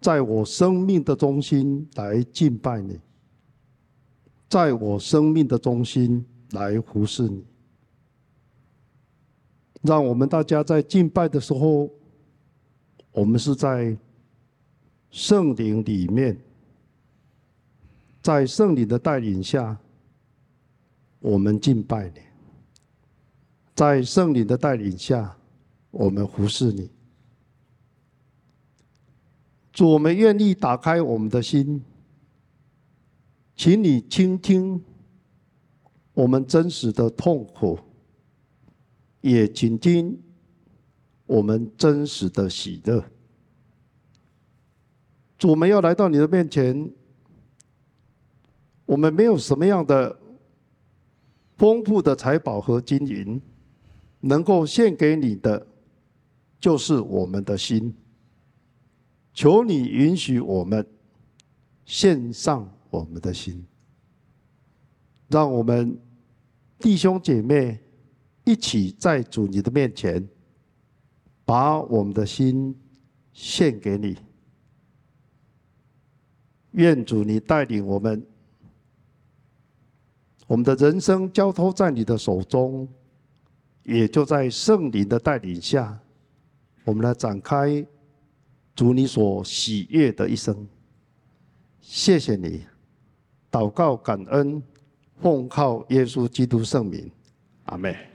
[0.00, 2.98] 在我生命的中心来敬拜你，
[4.48, 7.44] 在我生命的中心来服侍你。
[9.82, 11.88] 让我们大家在敬拜的时候，
[13.12, 13.96] 我们是在
[15.12, 16.36] 圣灵里面，
[18.20, 19.78] 在圣灵的带领下，
[21.20, 22.20] 我们敬拜你；
[23.76, 25.36] 在圣灵的带领下，
[25.92, 26.90] 我们服侍你。
[29.72, 31.82] 主，我们愿意打开我们的心，
[33.54, 34.82] 请你倾听
[36.12, 37.78] 我们真实的痛苦，
[39.20, 40.20] 也倾听
[41.26, 43.04] 我们真实的喜乐。
[45.38, 46.90] 主，我们要来到你的面前，
[48.86, 50.18] 我们没有什么样的
[51.56, 53.40] 丰富的财宝和金银，
[54.18, 55.66] 能够献给你的，
[56.58, 57.94] 就是我们的心。
[59.40, 60.86] 求你允许我们
[61.86, 63.64] 献上我们的心，
[65.28, 65.98] 让我们
[66.78, 67.80] 弟兄姐妹
[68.44, 70.28] 一起在主你的面前，
[71.46, 72.78] 把我们的心
[73.32, 74.18] 献给你。
[76.72, 78.22] 愿主你带领我们，
[80.48, 82.86] 我们的人生交托在你的手中，
[83.84, 85.98] 也就在圣灵的带领下，
[86.84, 87.82] 我们来展开。
[88.74, 90.66] 祝你所喜悦的一生，
[91.80, 92.64] 谢谢你，
[93.50, 94.62] 祷告感恩，
[95.20, 97.10] 奉靠耶稣基督圣名，
[97.64, 98.09] 阿门。